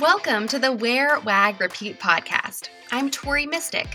[0.00, 2.70] Welcome to the Wear, Wag, Repeat podcast.
[2.92, 3.88] I'm Tori Mistick.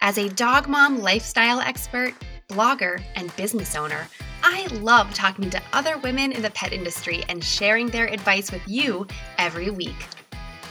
[0.00, 2.12] As a dog mom lifestyle expert,
[2.48, 4.08] blogger, and business owner,
[4.42, 8.62] I love talking to other women in the pet industry and sharing their advice with
[8.66, 9.06] you
[9.38, 9.94] every week.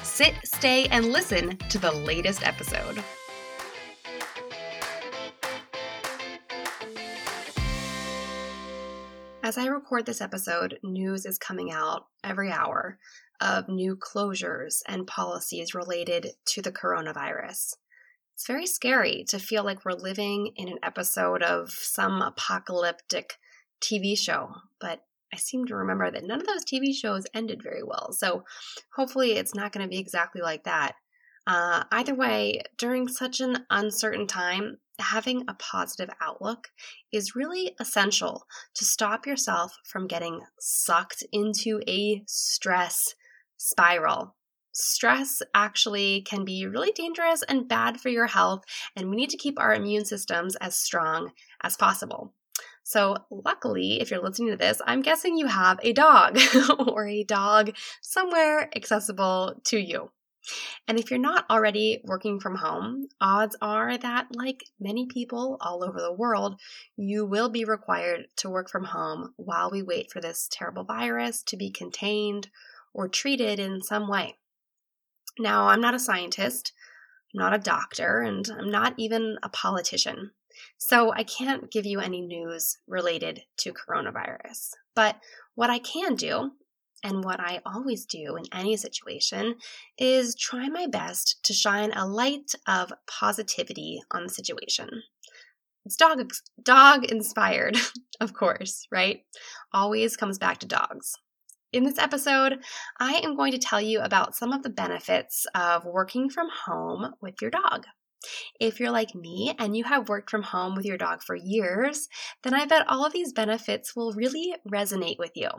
[0.03, 3.01] Sit, stay, and listen to the latest episode.
[9.43, 12.99] As I record this episode, news is coming out every hour
[13.39, 17.75] of new closures and policies related to the coronavirus.
[18.33, 23.33] It's very scary to feel like we're living in an episode of some apocalyptic
[23.81, 25.01] TV show, but
[25.33, 28.13] I seem to remember that none of those TV shows ended very well.
[28.13, 28.43] So
[28.95, 30.93] hopefully it's not going to be exactly like that.
[31.45, 36.69] Uh, either way, during such an uncertain time, having a positive outlook
[37.11, 43.15] is really essential to stop yourself from getting sucked into a stress
[43.57, 44.35] spiral.
[44.71, 48.63] Stress actually can be really dangerous and bad for your health,
[48.95, 51.31] and we need to keep our immune systems as strong
[51.63, 52.33] as possible.
[52.83, 56.39] So, luckily, if you're listening to this, I'm guessing you have a dog
[56.79, 60.11] or a dog somewhere accessible to you.
[60.87, 65.83] And if you're not already working from home, odds are that, like many people all
[65.83, 66.59] over the world,
[66.95, 71.43] you will be required to work from home while we wait for this terrible virus
[71.43, 72.49] to be contained
[72.97, 74.35] or treated in some way.
[75.39, 76.73] Now, I'm not a scientist,
[77.33, 80.31] I'm not a doctor, and I'm not even a politician.
[80.79, 84.71] So I can't give you any news related to coronavirus.
[84.95, 85.17] But
[85.53, 86.51] what I can do,
[87.03, 89.57] and what I always do in any situation,
[89.99, 95.03] is try my best to shine a light of positivity on the situation.
[95.85, 96.31] It's dog
[96.63, 97.77] dog inspired,
[98.19, 99.21] of course, right?
[99.71, 101.13] Always comes back to dogs.
[101.73, 102.59] In this episode,
[102.97, 107.13] I am going to tell you about some of the benefits of working from home
[107.21, 107.85] with your dog.
[108.57, 112.07] If you're like me and you have worked from home with your dog for years,
[112.43, 115.49] then I bet all of these benefits will really resonate with you.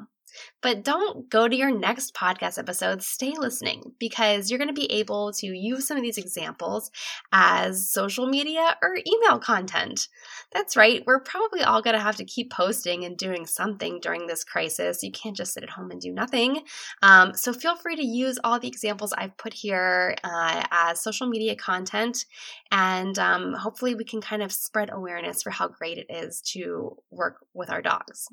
[0.63, 3.03] But don't go to your next podcast episode.
[3.03, 6.91] Stay listening because you're going to be able to use some of these examples
[7.33, 10.09] as social media or email content.
[10.53, 14.27] That's right, we're probably all going to have to keep posting and doing something during
[14.27, 15.03] this crisis.
[15.03, 16.63] You can't just sit at home and do nothing.
[17.03, 21.27] Um, so feel free to use all the examples I've put here uh, as social
[21.27, 22.25] media content,
[22.71, 26.97] and um, hopefully we can kind of spread awareness for how great it is to
[27.11, 28.29] work with our dogs.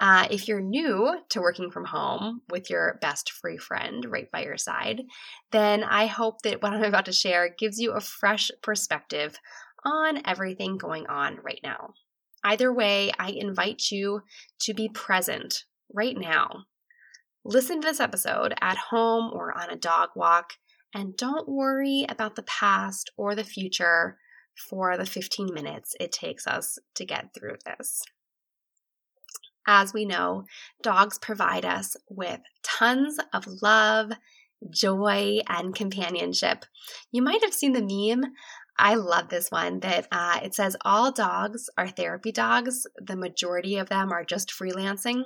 [0.00, 4.42] Uh, if you're new to working from home with your best free friend right by
[4.42, 5.02] your side,
[5.52, 9.36] then I hope that what I'm about to share gives you a fresh perspective
[9.84, 11.94] on everything going on right now.
[12.42, 14.22] Either way, I invite you
[14.60, 16.64] to be present right now.
[17.44, 20.54] Listen to this episode at home or on a dog walk,
[20.94, 24.18] and don't worry about the past or the future
[24.68, 28.02] for the 15 minutes it takes us to get through this.
[29.66, 30.44] As we know,
[30.82, 34.12] dogs provide us with tons of love,
[34.70, 36.64] joy, and companionship.
[37.12, 38.32] You might have seen the meme.
[38.78, 42.86] I love this one that uh, it says all dogs are therapy dogs.
[42.96, 45.22] The majority of them are just freelancing.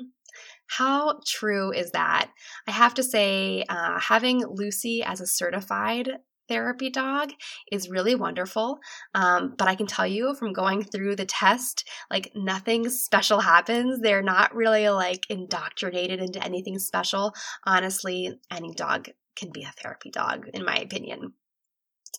[0.66, 2.30] How true is that?
[2.66, 6.10] I have to say, uh, having Lucy as a certified
[6.49, 7.31] therapy dog
[7.71, 8.78] is really wonderful.
[9.15, 14.00] Um, but I can tell you from going through the test, like nothing special happens.
[14.00, 17.34] They're not really like indoctrinated into anything special.
[17.66, 21.32] Honestly, any dog can be a therapy dog, in my opinion.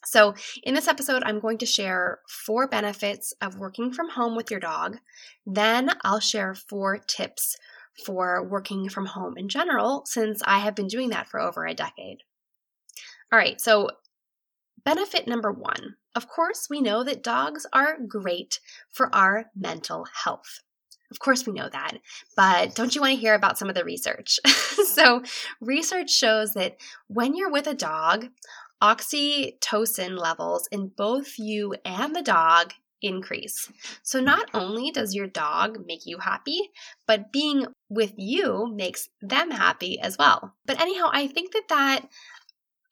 [0.06, 4.52] So, in this episode, I'm going to share four benefits of working from home with
[4.52, 4.98] your dog.
[5.46, 7.56] Then, I'll share four tips
[8.06, 11.74] for working from home in general, since I have been doing that for over a
[11.74, 12.20] decade.
[13.32, 13.90] All right, so
[14.86, 20.62] Benefit number one of course, we know that dogs are great for our mental health.
[21.12, 21.98] Of course, we know that,
[22.36, 24.40] but don't you want to hear about some of the research?
[24.48, 25.22] so,
[25.62, 28.30] research shows that when you're with a dog,
[28.82, 33.72] oxytocin levels in both you and the dog increase.
[34.02, 36.72] So, not only does your dog make you happy,
[37.06, 40.56] but being with you makes them happy as well.
[40.66, 42.06] But, anyhow, I think that that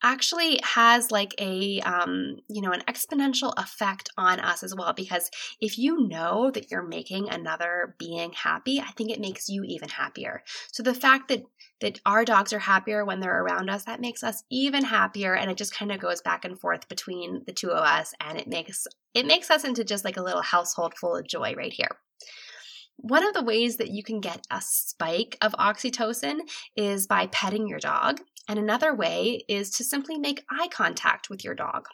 [0.04, 5.32] actually has like a um, you know an exponential effect on us as well because
[5.62, 9.90] if you know that you're making another being happy i think it makes you even
[9.90, 11.44] happier so the fact that
[11.82, 15.50] that our dogs are happier when they're around us that makes us even happier and
[15.50, 18.48] it just kind of goes back and forth between the two of us and it
[18.48, 21.90] makes it makes us into just like a little household full of joy right here
[22.98, 26.40] one of the ways that you can get a spike of oxytocin
[26.76, 28.22] is by petting your dog.
[28.48, 31.88] And another way is to simply make eye contact with your dog.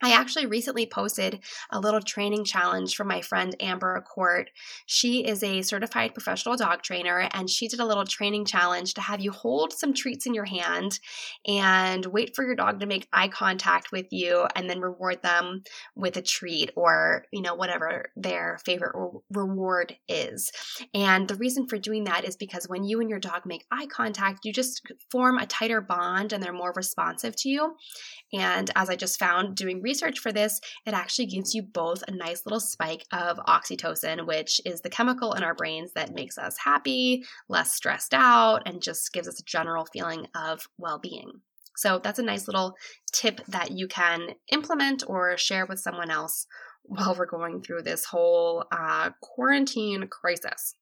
[0.00, 1.40] I actually recently posted
[1.70, 4.50] a little training challenge for my friend Amber Court.
[4.86, 9.00] She is a certified professional dog trainer, and she did a little training challenge to
[9.00, 11.00] have you hold some treats in your hand
[11.46, 15.62] and wait for your dog to make eye contact with you and then reward them
[15.96, 20.52] with a treat or, you know, whatever their favorite re- reward is.
[20.94, 23.86] And the reason for doing that is because when you and your dog make eye
[23.86, 24.80] contact, you just
[25.10, 27.74] form a tighter bond and they're more responsive to you.
[28.32, 32.10] And as I just found doing research for this, it actually gives you both a
[32.14, 36.58] nice little spike of oxytocin, which is the chemical in our brains that makes us
[36.62, 41.32] happy, less stressed out, and just gives us a general feeling of well being.
[41.76, 42.74] So that's a nice little
[43.12, 46.46] tip that you can implement or share with someone else
[46.82, 50.74] while we're going through this whole uh, quarantine crisis.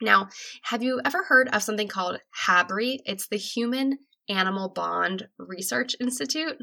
[0.00, 0.28] Now,
[0.64, 2.98] have you ever heard of something called HABRI?
[3.04, 3.98] It's the Human
[4.28, 6.58] Animal Bond Research Institute.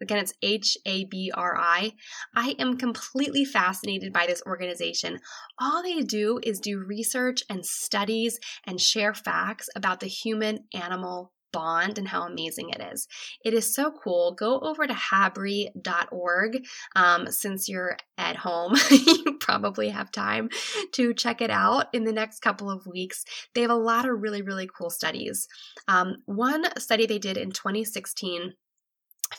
[0.00, 1.92] Again, it's H A B R I.
[2.34, 5.18] I am completely fascinated by this organization.
[5.60, 11.32] All they do is do research and studies and share facts about the human animal
[11.52, 13.06] bond and how amazing it is.
[13.44, 14.34] It is so cool.
[14.34, 16.64] Go over to habri.org.
[16.96, 20.50] Um, since you're at home, you probably have time
[20.92, 23.24] to check it out in the next couple of weeks.
[23.54, 25.48] They have a lot of really, really cool studies.
[25.86, 28.52] Um, one study they did in 2016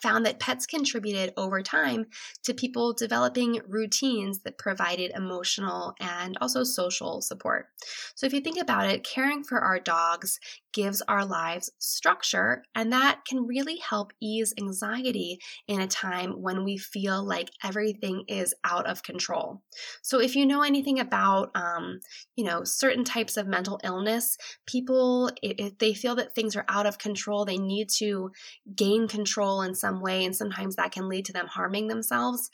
[0.01, 2.05] found that pets contributed over time
[2.43, 7.67] to people developing routines that provided emotional and also social support.
[8.15, 10.39] So, if you think about it, caring for our dogs
[10.71, 16.63] gives our lives structure, and that can really help ease anxiety in a time when
[16.63, 19.61] we feel like everything is out of control.
[20.01, 21.99] So, if you know anything about, um,
[22.35, 26.85] you know, certain types of mental illness, people, if they feel that things are out
[26.85, 28.31] of control, they need to
[28.75, 32.49] gain control in some way, and sometimes that can lead to them harming themselves.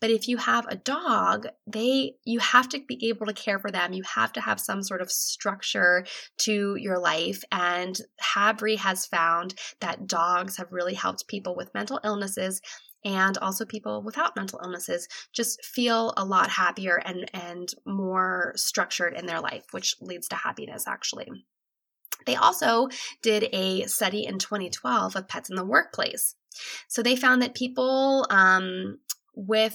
[0.00, 3.70] But if you have a dog, they you have to be able to care for
[3.70, 3.92] them.
[3.92, 6.04] You have to have some sort of structure
[6.38, 12.00] to your life and Habri has found that dogs have really helped people with mental
[12.04, 12.60] illnesses
[13.04, 19.14] and also people without mental illnesses just feel a lot happier and, and more structured
[19.14, 21.28] in their life, which leads to happiness actually.
[22.26, 22.88] They also
[23.22, 26.34] did a study in 2012 of pets in the workplace.
[26.88, 28.98] So they found that people um,
[29.34, 29.74] with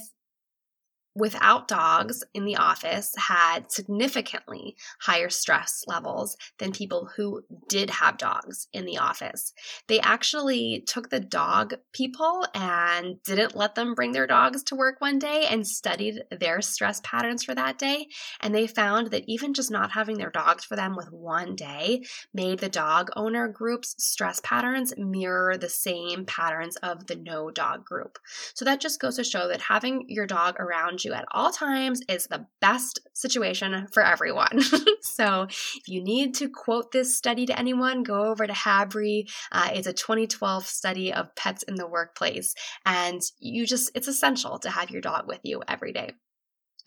[1.14, 8.18] without dogs in the office had significantly higher stress levels than people who did have
[8.18, 9.52] dogs in the office.
[9.86, 15.00] They actually took the dog people and didn't let them bring their dogs to work
[15.00, 18.08] one day and studied their stress patterns for that day.
[18.40, 22.02] And they found that even just not having their dogs for them with one day
[22.32, 27.84] made the dog owner group's stress patterns mirror the same patterns of the no dog
[27.84, 28.18] group.
[28.54, 32.00] So that just goes to show that having your dog around you at all times
[32.08, 34.60] is the best situation for everyone.
[35.02, 39.30] so if you need to quote this study to anyone, go over to Habri.
[39.52, 42.54] Uh, it's a 2012 study of pets in the workplace.
[42.84, 46.12] And you just, it's essential to have your dog with you every day.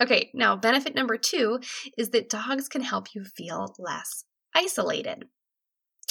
[0.01, 1.59] Okay, now benefit number two
[1.97, 4.25] is that dogs can help you feel less
[4.55, 5.25] isolated.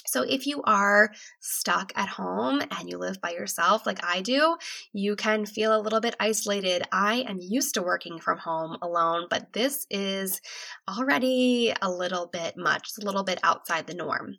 [0.05, 4.57] So, if you are stuck at home and you live by yourself, like I do,
[4.93, 6.83] you can feel a little bit isolated.
[6.93, 10.41] I am used to working from home alone, but this is
[10.88, 14.37] already a little bit much, it's a little bit outside the norm.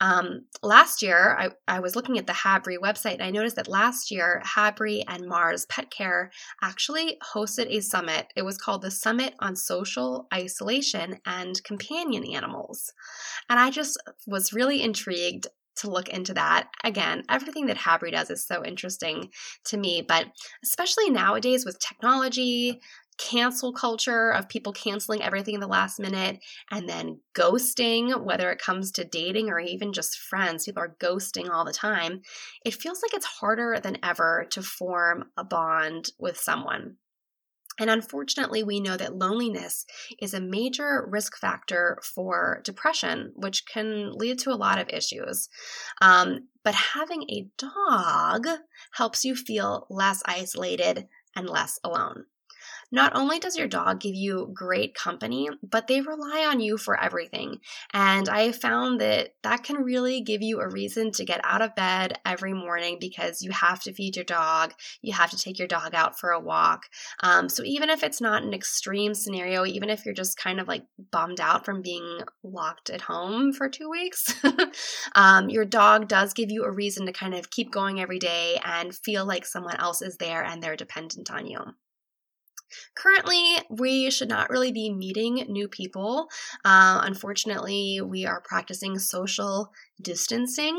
[0.00, 3.68] Um, last year, I, I was looking at the Habri website and I noticed that
[3.68, 8.26] last year, Habri and Mars Pet Care actually hosted a summit.
[8.34, 12.92] It was called the Summit on Social Isolation and Companion Animals.
[13.48, 13.96] And I just
[14.26, 15.46] was really intrigued
[15.76, 16.68] to look into that.
[16.84, 19.30] Again, everything that Habri does is so interesting
[19.66, 20.26] to me, but
[20.62, 22.80] especially nowadays with technology,
[23.22, 28.60] cancel culture of people canceling everything in the last minute and then ghosting, whether it
[28.60, 30.64] comes to dating or even just friends.
[30.64, 32.22] People are ghosting all the time.
[32.64, 36.96] It feels like it's harder than ever to form a bond with someone.
[37.78, 39.86] And unfortunately, we know that loneliness
[40.20, 45.48] is a major risk factor for depression, which can lead to a lot of issues.
[46.02, 48.46] Um, but having a dog
[48.92, 52.26] helps you feel less isolated and less alone.
[52.92, 57.00] Not only does your dog give you great company, but they rely on you for
[57.00, 57.58] everything.
[57.94, 61.62] And I have found that that can really give you a reason to get out
[61.62, 65.58] of bed every morning because you have to feed your dog, you have to take
[65.58, 66.84] your dog out for a walk.
[67.22, 70.68] Um, so even if it's not an extreme scenario, even if you're just kind of
[70.68, 74.34] like bummed out from being locked at home for two weeks,
[75.14, 78.60] um, your dog does give you a reason to kind of keep going every day
[78.64, 81.58] and feel like someone else is there and they're dependent on you.
[82.94, 86.28] Currently, we should not really be meeting new people.
[86.64, 89.72] Uh, unfortunately, we are practicing social
[90.02, 90.78] distancing.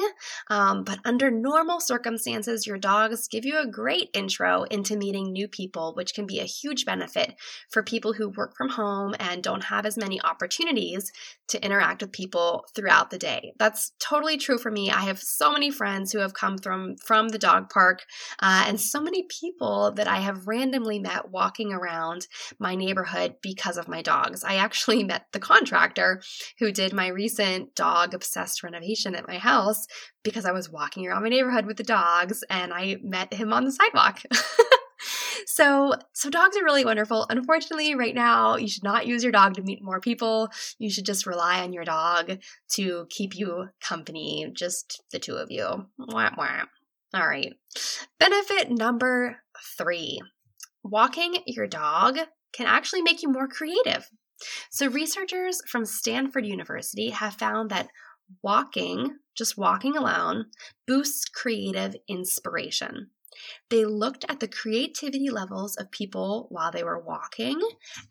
[0.49, 5.47] Um, but under normal circumstances, your dogs give you a great intro into meeting new
[5.47, 7.35] people, which can be a huge benefit
[7.69, 11.11] for people who work from home and don't have as many opportunities
[11.47, 13.53] to interact with people throughout the day.
[13.59, 14.89] That's totally true for me.
[14.89, 18.03] I have so many friends who have come from from the dog park,
[18.39, 22.27] uh, and so many people that I have randomly met walking around
[22.59, 24.43] my neighborhood because of my dogs.
[24.43, 26.21] I actually met the contractor
[26.59, 29.85] who did my recent dog obsessed renovation at my house
[30.23, 33.65] because I was walking around my neighborhood with the dogs and I met him on
[33.65, 34.21] the sidewalk.
[35.45, 37.25] so so dogs are really wonderful.
[37.29, 40.49] Unfortunately right now you should not use your dog to meet more people.
[40.79, 42.39] You should just rely on your dog
[42.73, 45.67] to keep you company just the two of you.
[45.97, 46.63] Wah, wah.
[47.13, 47.53] all right.
[48.19, 49.37] Benefit number
[49.77, 50.21] three.
[50.83, 52.17] Walking your dog
[52.53, 54.09] can actually make you more creative.
[54.69, 57.87] So researchers from stanford university have found that
[58.41, 60.45] walking, just walking alone,
[60.87, 63.09] boosts creative inspiration.
[63.69, 67.59] They looked at the creativity levels of people while they were walking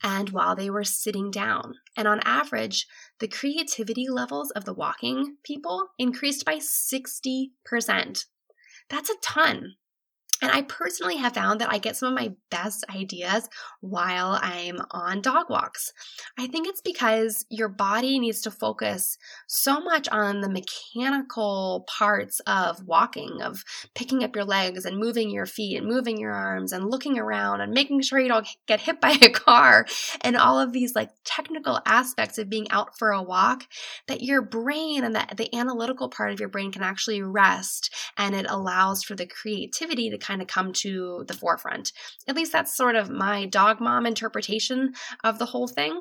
[0.02, 1.74] and while they were sitting down.
[1.96, 2.86] And on average,
[3.20, 8.26] the creativity levels of the walking people increased by 60%.
[8.88, 9.76] That's a ton.
[10.42, 13.48] And I personally have found that I get some of my best ideas
[13.80, 15.92] while I'm on dog walks.
[16.36, 22.40] I think it's because your body needs to focus so much on the mechanical parts
[22.40, 23.62] of walking, of
[23.94, 27.60] picking up your legs and moving your feet and moving your arms and looking around
[27.60, 29.86] and making sure you don't get hit by a car
[30.22, 33.68] and all of these like technical aspects of being out for a walk
[34.08, 38.34] that your brain and the, the analytical part of your brain can actually rest and
[38.34, 41.92] it allows for the creativity to kind kind of come to the forefront.
[42.26, 46.00] At least that's sort of my dog mom interpretation of the whole thing.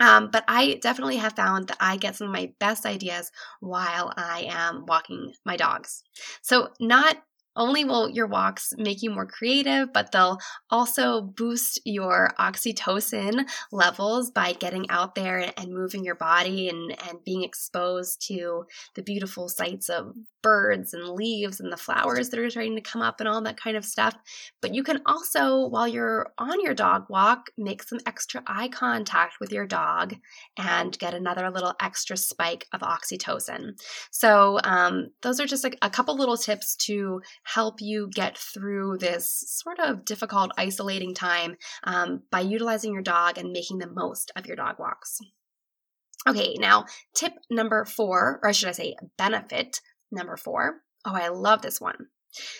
[0.00, 4.12] Um, but I definitely have found that I get some of my best ideas while
[4.16, 6.04] I am walking my dogs.
[6.40, 7.16] So, not
[7.58, 10.38] only will your walks make you more creative, but they'll
[10.70, 17.24] also boost your oxytocin levels by getting out there and moving your body and, and
[17.24, 22.48] being exposed to the beautiful sights of birds and leaves and the flowers that are
[22.48, 24.14] starting to come up and all that kind of stuff.
[24.62, 29.40] But you can also, while you're on your dog walk, make some extra eye contact
[29.40, 30.14] with your dog
[30.56, 33.72] and get another little extra spike of oxytocin.
[34.10, 37.20] So, um, those are just a, a couple little tips to
[37.54, 43.38] help you get through this sort of difficult, isolating time um, by utilizing your dog
[43.38, 45.18] and making the most of your dog walks.
[46.28, 50.80] Okay, now tip number four, or should I say benefit number four.
[51.04, 52.08] Oh, I love this one.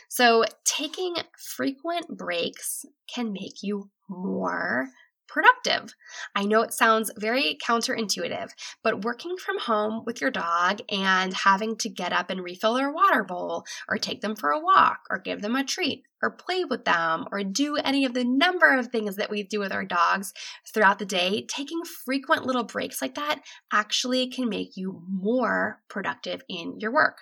[0.09, 1.17] So, taking
[1.55, 4.89] frequent breaks can make you more
[5.29, 5.95] productive.
[6.35, 8.51] I know it sounds very counterintuitive,
[8.83, 12.91] but working from home with your dog and having to get up and refill their
[12.91, 16.65] water bowl, or take them for a walk, or give them a treat, or play
[16.65, 19.85] with them, or do any of the number of things that we do with our
[19.85, 20.33] dogs
[20.67, 23.41] throughout the day, taking frequent little breaks like that
[23.73, 27.19] actually can make you more productive in your work.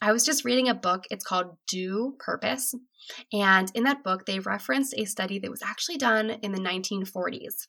[0.00, 2.74] I was just reading a book, it's called Do Purpose.
[3.32, 7.68] And in that book, they referenced a study that was actually done in the 1940s.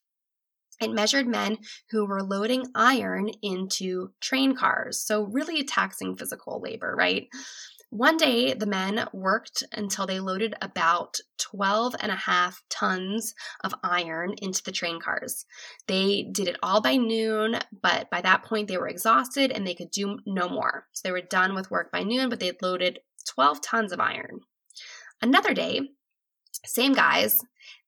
[0.79, 1.57] It measured men
[1.89, 7.27] who were loading iron into train cars, so really taxing physical labor, right?
[7.89, 13.73] One day, the men worked until they loaded about 12 and a half tons of
[13.81, 15.45] iron into the train cars.
[15.87, 19.73] They did it all by noon, but by that point, they were exhausted and they
[19.73, 20.85] could do no more.
[20.91, 24.41] So they were done with work by noon, but they'd loaded 12 tons of iron.
[25.21, 25.79] Another day,
[26.65, 27.39] same guys,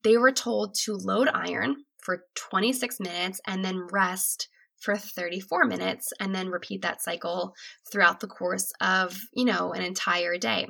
[0.03, 4.48] they were told to load iron for 26 minutes and then rest
[4.79, 7.53] for 34 minutes and then repeat that cycle
[7.91, 10.67] throughout the course of, you know, an entire day.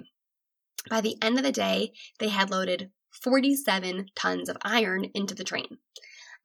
[0.90, 2.92] By the end of the day, they had loaded
[3.24, 5.78] 47 tons of iron into the train.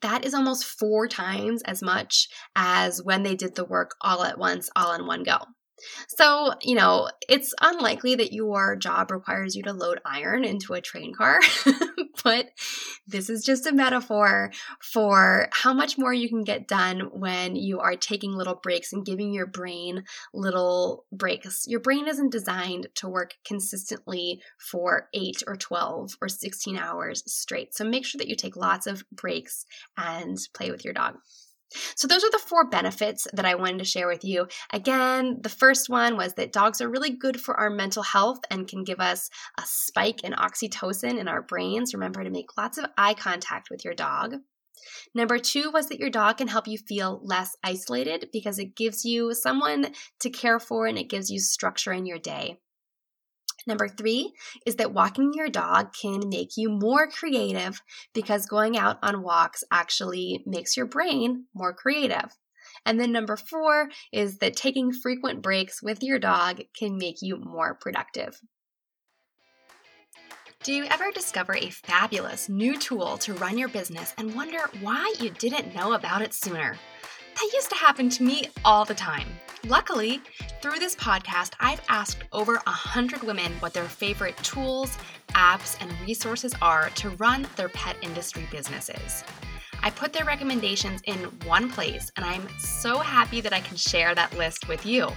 [0.03, 4.39] That is almost four times as much as when they did the work all at
[4.39, 5.39] once, all in one go.
[6.09, 10.81] So, you know, it's unlikely that your job requires you to load iron into a
[10.81, 11.41] train car,
[12.25, 12.47] but
[13.07, 14.51] this is just a metaphor
[14.81, 19.07] for how much more you can get done when you are taking little breaks and
[19.07, 21.67] giving your brain little breaks.
[21.69, 27.75] Your brain isn't designed to work consistently for 8 or 12 or 16 hours straight.
[27.75, 29.67] So make sure that you take lots of breaks
[29.97, 31.17] and play with your dog.
[31.97, 34.49] So, those are the four benefits that I wanted to share with you.
[34.73, 38.69] Again, the first one was that dogs are really good for our mental health and
[38.69, 41.95] can give us a spike in oxytocin in our brains.
[41.95, 44.37] Remember to make lots of eye contact with your dog.
[45.15, 49.05] Number two was that your dog can help you feel less isolated because it gives
[49.05, 52.59] you someone to care for and it gives you structure in your day.
[53.67, 54.33] Number three
[54.67, 57.81] is that walking your dog can make you more creative
[58.13, 62.37] because going out on walks actually makes your brain more creative.
[62.85, 67.37] And then number four is that taking frequent breaks with your dog can make you
[67.37, 68.39] more productive.
[70.63, 75.15] Do you ever discover a fabulous new tool to run your business and wonder why
[75.21, 76.77] you didn't know about it sooner?
[77.35, 79.29] That used to happen to me all the time.
[79.67, 80.21] Luckily,
[80.61, 86.55] through this podcast, I've asked over 100 women what their favorite tools, apps, and resources
[86.61, 89.25] are to run their pet industry businesses.
[89.83, 91.17] I put their recommendations in
[91.47, 95.09] one place, and I'm so happy that I can share that list with you.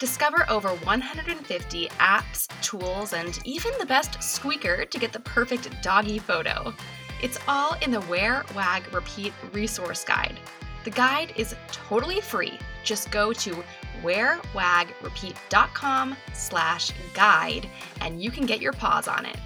[0.00, 6.18] Discover over 150 apps, tools, and even the best squeaker to get the perfect doggy
[6.18, 6.74] photo.
[7.22, 10.40] It's all in the Wear, Wag, Repeat resource guide.
[10.84, 12.58] The guide is totally free.
[12.84, 13.64] Just go to
[14.02, 17.68] wearwagrepeat.com slash guide
[18.00, 19.36] and you can get your paws on it.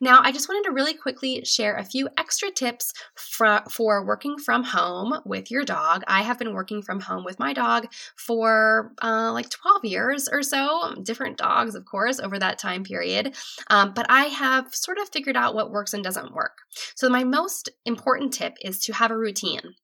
[0.00, 4.38] Now, I just wanted to really quickly share a few extra tips for, for working
[4.38, 6.02] from home with your dog.
[6.08, 10.42] I have been working from home with my dog for uh, like 12 years or
[10.42, 13.36] so, different dogs, of course, over that time period.
[13.68, 16.58] Um, but I have sort of figured out what works and doesn't work.
[16.94, 19.74] So, my most important tip is to have a routine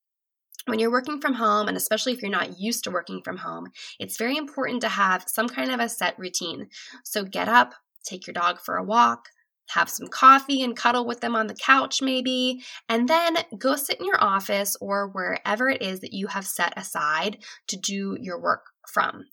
[0.66, 3.68] when you're working from home, and especially if you're not used to working from home,
[4.00, 6.68] it's very important to have some kind of a set routine.
[7.04, 9.28] So get up, take your dog for a walk,
[9.68, 13.99] have some coffee and cuddle with them on the couch, maybe, and then go sit
[13.99, 18.40] in your office or wherever it is that you have set aside to do your
[18.40, 19.25] work from.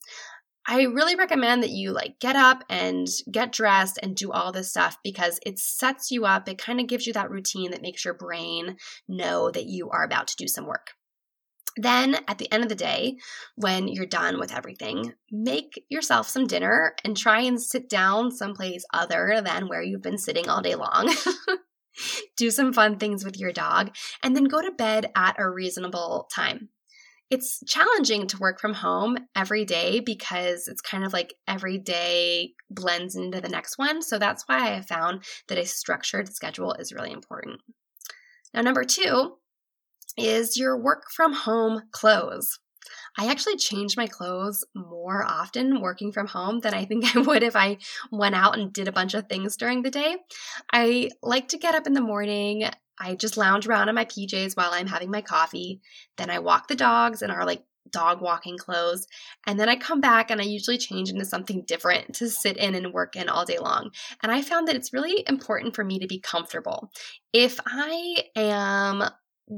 [0.65, 4.69] I really recommend that you like get up and get dressed and do all this
[4.69, 6.47] stuff because it sets you up.
[6.47, 10.03] It kind of gives you that routine that makes your brain know that you are
[10.03, 10.91] about to do some work.
[11.77, 13.17] Then at the end of the day,
[13.55, 18.85] when you're done with everything, make yourself some dinner and try and sit down someplace
[18.93, 21.13] other than where you've been sitting all day long.
[22.37, 26.27] Do some fun things with your dog, and then go to bed at a reasonable
[26.33, 26.69] time.
[27.29, 32.53] It's challenging to work from home every day because it's kind of like every day
[32.69, 34.01] blends into the next one.
[34.01, 37.61] So that's why I found that a structured schedule is really important.
[38.53, 39.37] Now, number two,
[40.17, 42.59] is your work from home clothes.
[43.17, 47.43] I actually change my clothes more often working from home than I think I would
[47.43, 47.77] if I
[48.11, 50.17] went out and did a bunch of things during the day.
[50.71, 52.65] I like to get up in the morning.
[52.99, 55.81] I just lounge around in my PJs while I'm having my coffee.
[56.17, 59.07] Then I walk the dogs in our like dog walking clothes.
[59.45, 62.75] And then I come back and I usually change into something different to sit in
[62.75, 63.91] and work in all day long.
[64.21, 66.91] And I found that it's really important for me to be comfortable.
[67.33, 69.03] If I am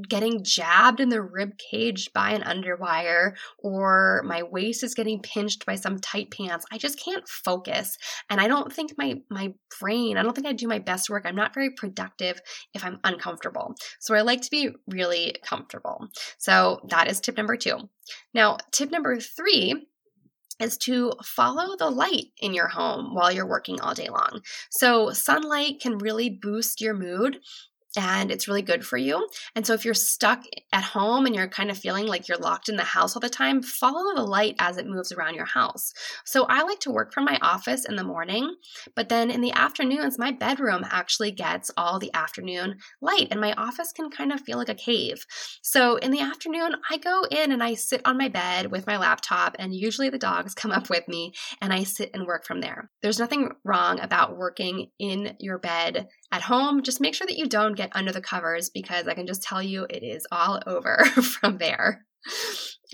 [0.02, 5.66] getting jabbed in the rib cage by an underwire or my waist is getting pinched
[5.66, 6.64] by some tight pants.
[6.72, 7.96] I just can't focus
[8.30, 11.24] and i don't think my my brain i don't think i do my best work.
[11.26, 12.40] I'm not very productive
[12.74, 13.74] if i'm uncomfortable.
[14.00, 16.08] So i like to be really comfortable.
[16.38, 17.78] So that is tip number 2
[18.34, 19.86] now tip number 3
[20.58, 24.40] is to follow the light in your home while you're working all day long.
[24.70, 27.40] So, sunlight can really boost your mood
[27.96, 29.28] and it's really good for you.
[29.54, 32.68] And so if you're stuck at home and you're kind of feeling like you're locked
[32.68, 35.92] in the house all the time, follow the light as it moves around your house.
[36.24, 38.54] So I like to work from my office in the morning,
[38.94, 43.52] but then in the afternoons, my bedroom actually gets all the afternoon light and my
[43.54, 45.24] office can kind of feel like a cave.
[45.62, 48.96] So in the afternoon, I go in and I sit on my bed with my
[48.96, 52.60] laptop and usually the dogs come up with me and I sit and work from
[52.60, 52.90] there.
[53.02, 56.82] There's nothing wrong about working in your bed at home.
[56.82, 59.62] Just make sure that you don't get under the covers because I can just tell
[59.62, 61.04] you it is all over
[61.40, 62.04] from there.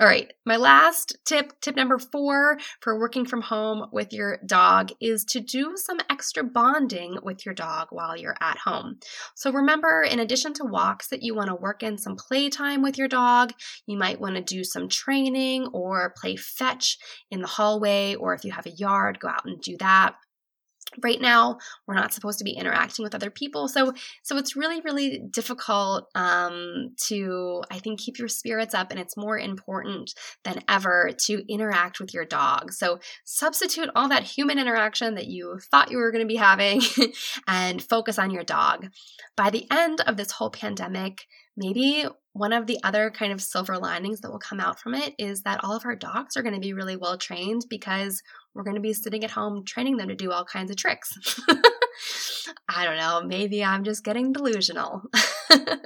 [0.00, 4.90] All right, my last tip, tip number four for working from home with your dog
[5.02, 8.98] is to do some extra bonding with your dog while you're at home.
[9.34, 12.96] So remember, in addition to walks, that you want to work in some playtime with
[12.96, 13.52] your dog.
[13.86, 16.96] You might want to do some training or play fetch
[17.30, 20.14] in the hallway, or if you have a yard, go out and do that.
[21.02, 23.68] Right now we're not supposed to be interacting with other people.
[23.68, 29.00] So so it's really really difficult um, to i think keep your spirits up and
[29.00, 32.72] it's more important than ever to interact with your dog.
[32.72, 36.82] So substitute all that human interaction that you thought you were going to be having
[37.46, 38.88] and focus on your dog.
[39.36, 41.26] By the end of this whole pandemic
[41.56, 45.14] maybe one of the other kind of silver linings that will come out from it
[45.18, 48.22] is that all of our dogs are going to be really well trained because
[48.54, 51.12] we're going to be sitting at home training them to do all kinds of tricks.
[52.68, 55.02] I don't know, maybe I'm just getting delusional.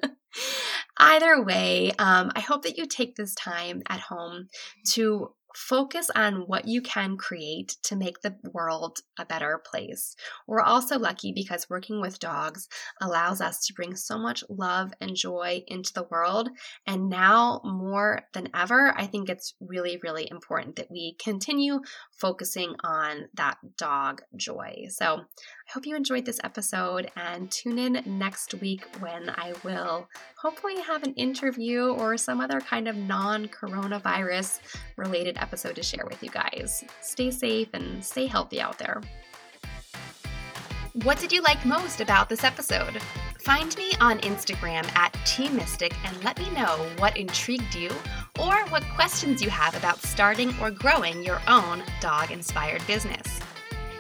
[0.99, 4.49] Either way, um, I hope that you take this time at home
[4.93, 10.15] to focus on what you can create to make the world a better place.
[10.47, 12.69] We're also lucky because working with dogs
[13.01, 16.51] allows us to bring so much love and joy into the world.
[16.87, 21.81] And now more than ever, I think it's really, really important that we continue
[22.13, 24.87] focusing on that dog joy.
[24.91, 25.23] So
[25.69, 30.81] I hope you enjoyed this episode and tune in next week when I will hopefully
[30.81, 34.61] have an interview or some other kind of non coronavirus
[34.97, 36.85] related episode to share with you guys.
[37.01, 39.03] Stay safe and stay healthy out there.
[41.03, 43.03] What did you like most about this episode?
[43.41, 47.91] Find me on Instagram at TeamMystic and let me know what intrigued you
[48.39, 53.41] or what questions you have about starting or growing your own dog inspired business.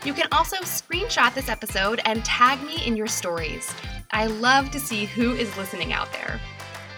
[0.06, 3.68] You can also screenshot this episode and tag me in your stories.
[4.12, 6.40] I love to see who is listening out there.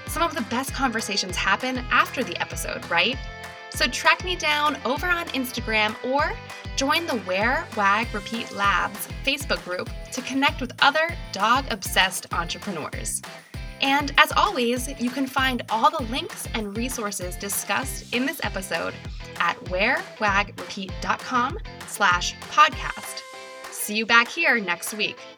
[0.09, 3.17] Some of the best conversations happen after the episode, right?
[3.71, 6.33] So track me down over on Instagram or
[6.77, 13.23] join the Wear, Wag, Repeat Labs Facebook group to connect with other dog obsessed entrepreneurs.
[13.81, 18.93] And as always, you can find all the links and resources discussed in this episode
[19.41, 23.23] at wearwagrepeat.com slash podcast.
[23.71, 25.38] See you back here next week.